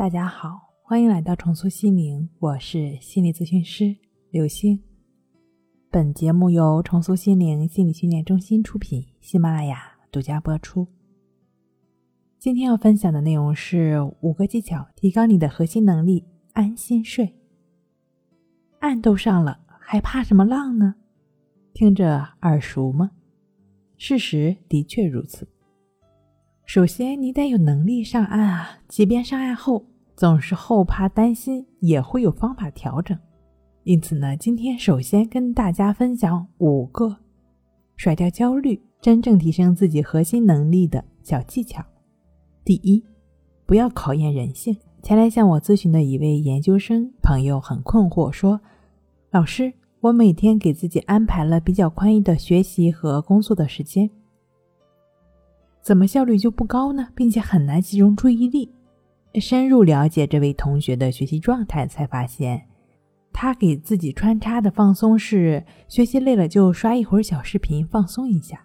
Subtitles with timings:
[0.00, 3.94] 大家好，欢迎来到重塑心灵，我是心理咨询师
[4.30, 4.82] 刘星。
[5.90, 10.88] 本节目由重塑心灵心理训练中心出品，喜马拉雅独家播出。
[12.38, 16.24] 今天要分享的内容是五个技巧，提高你的核心能力，
[16.54, 17.36] 安心睡。
[18.78, 20.94] 岸都上了，还怕什么浪呢？
[21.74, 23.10] 听着耳熟吗？
[23.98, 25.46] 事实的确如此。
[26.64, 28.78] 首先，你得有能力上岸啊！
[28.86, 29.84] 即便上岸后，
[30.20, 33.18] 总是后怕担心，也会有方法调整。
[33.84, 37.16] 因此呢，今天首先跟大家分享五个
[37.96, 41.82] 甩掉焦虑、真正提升自己核心能力的小技巧。
[42.62, 43.02] 第一，
[43.64, 44.76] 不要考验人性。
[45.02, 48.60] 前来向我咨询的一位研究生朋友很困惑，说
[49.32, 54.10] ：“老师，我每天给自己安排了比较宽裕的学习和工作的时间。”
[55.80, 57.08] 怎么效率就不高呢？
[57.14, 58.70] 并且很难集中注意力。
[59.34, 62.66] 深入了解这位同学的学习状态，才发现
[63.32, 68.64] 他给自己穿插的放松是学习累了就刷一会儿小视频放松一下。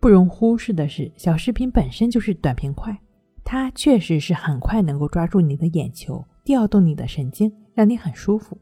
[0.00, 2.98] 不容忽视的是，小视频本身就是短平快，
[3.44, 8.56] 它确实是很快能够抓住你的眼球，调动你的神经，让你很舒服。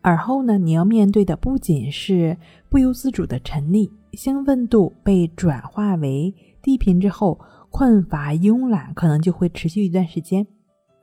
[0.00, 2.36] 而后呢，你要面对的不仅是
[2.68, 3.90] 不由自主的沉溺。
[4.14, 10.46] 兴奋度被转化为低频之后，困乏、慵懒可能就会持续一段时间，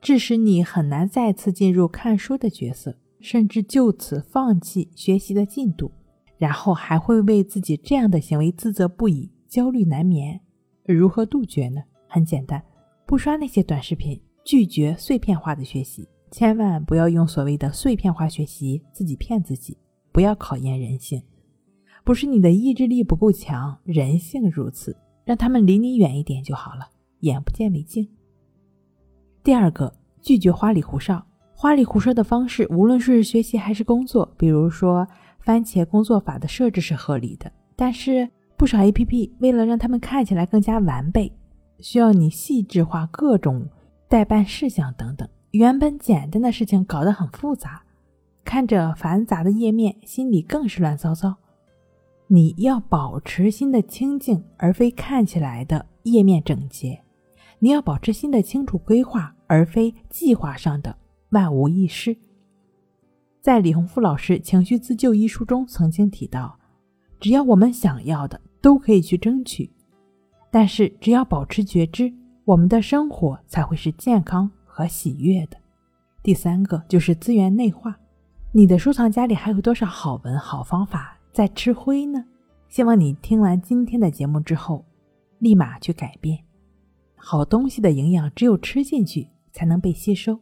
[0.00, 5.90] 致使你很难再次进入看书的角色，甚至就此放弃学习的进度，
[6.38, 10.40] 然后还会为自己这样的行为自责不已，焦虑难眠。
[10.84, 11.82] 如何杜绝呢？
[12.06, 12.62] 很简单，
[13.06, 19.76] 不刷那些短视频，拒绝碎片化的学习，千万不要用所谓的碎片化学习自己骗自己，
[20.10, 21.22] 不要考验人性。
[22.02, 26.88] 不是你的意志力不够强，人性如此，让他们离你远一点就好了，
[27.20, 28.08] 眼不见为净。
[29.42, 31.24] 第二个，拒绝花里胡哨。
[31.54, 35.06] 花里胡哨的方式，无论是学习还是工作，比如说
[35.40, 38.26] 番茄工作法的设置是合理的，但是
[38.56, 41.30] 不少 APP 为了让他们看起来更加完备，
[41.78, 43.68] 需要你细致化各种
[44.08, 47.82] 代办事项等等，原本简单的事情搞得很复杂，
[48.42, 51.36] 看着繁杂的页面，心里更是乱糟糟。
[52.32, 56.96] 你要保持心的清净，而非看起来的页面整洁；
[57.58, 60.96] 你要保持心的清楚规划，而非计划上的
[61.30, 62.16] 万无一失。
[63.40, 66.56] 在李洪富老师《情绪自救》一书中曾经提到，
[67.18, 69.68] 只要我们想要的，都可以去争取；
[70.52, 72.14] 但是只要保持觉知，
[72.44, 75.56] 我们的生活才会是健康和喜悦的。
[76.22, 77.98] 第三个就是资源内化，
[78.52, 81.16] 你的收藏夹里还有多少好文好方法？
[81.32, 82.24] 在吃灰呢？
[82.68, 84.84] 希望你听完今天的节目之后，
[85.38, 86.38] 立马去改变。
[87.16, 90.38] 好东西的营养只有吃进去才能被吸收，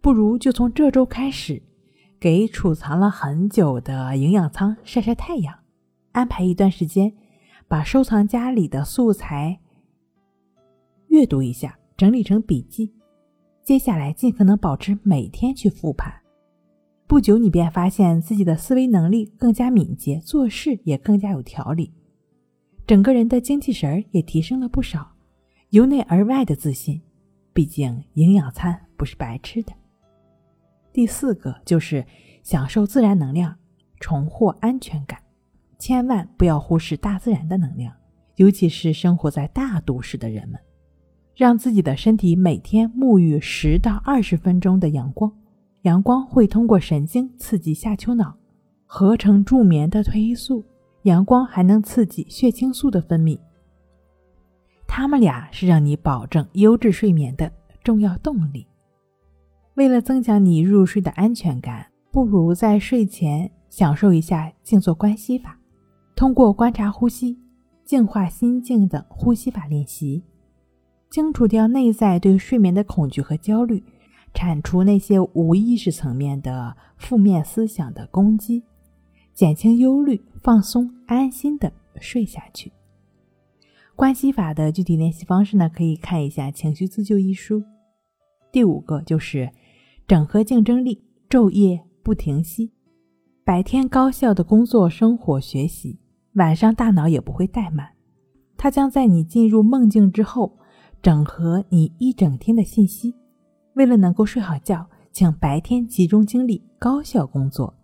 [0.00, 1.62] 不如就从这周开始，
[2.20, 5.58] 给储藏了很久的营养仓晒晒太阳，
[6.12, 7.12] 安排一段时间，
[7.66, 9.58] 把收藏夹里的素材
[11.08, 12.94] 阅读一下，整理成笔记。
[13.62, 16.21] 接下来尽可能保持每天去复盘。
[17.12, 21.92] 不久，你便发现自己的思维能力更加敏捷，做事也更加有条理，
[22.86, 25.12] 整个人的精气神儿也提升了不少，
[25.68, 27.02] 由内而外的自信。
[27.52, 29.74] 毕竟营养餐不是白吃的。
[30.90, 32.02] 第四个就是
[32.42, 33.54] 享受自然能量，
[34.00, 35.20] 重获安全感。
[35.78, 37.94] 千万不要忽视大自然的能量，
[38.36, 40.58] 尤其是生活在大都市的人们，
[41.36, 45.30] 让自己的身体每天沐浴十到二十分钟的阳光。
[45.82, 48.36] 阳光会通过神经刺激下丘脑，
[48.86, 50.64] 合成助眠的褪黑素。
[51.02, 53.36] 阳光还能刺激血清素的分泌，
[54.86, 57.50] 它们俩是让你保证优质睡眠的
[57.82, 58.64] 重要动力。
[59.74, 65.58] 为了增强你入睡的安全感，不如在睡前享受一下静坐观息法，
[66.14, 67.36] 通过观察呼吸，
[67.84, 70.22] 净化心境的呼吸法练习，
[71.10, 73.82] 清除掉内在对睡眠的恐惧和焦虑。
[74.34, 78.62] 铲除那些无意识层面的负面思想的攻击，
[79.32, 82.72] 减轻忧虑，放松，安心的睡下去。
[83.94, 85.68] 关系法的具体练习方式呢？
[85.68, 87.62] 可以看一下《情绪自救》一书。
[88.50, 89.50] 第五个就是
[90.08, 92.72] 整合竞争力，昼夜不停息。
[93.44, 95.98] 白天高效的工作、生活、学习，
[96.34, 97.90] 晚上大脑也不会怠慢。
[98.56, 100.58] 它将在你进入梦境之后，
[101.02, 103.14] 整合你一整天的信息。
[103.74, 107.74] 为了能够睡好觉，请白天集中精力高效工作，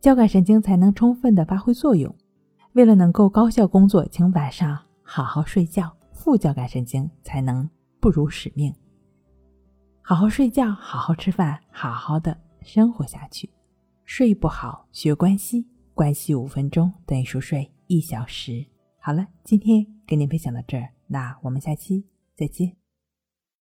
[0.00, 2.14] 交感神经才能充分的发挥作用。
[2.72, 7.68] 为了能够高效工作，请晚上好好睡觉，副交感神经才能
[8.00, 8.72] 不辱使命。
[10.02, 13.50] 好好睡觉，好好吃饭，好好的生活下去。
[14.04, 18.64] 睡不好，学关系，关系五分钟等于熟睡一小时。
[19.00, 22.04] 好了，今天跟您分享到这儿，那我们下期
[22.36, 22.87] 再见。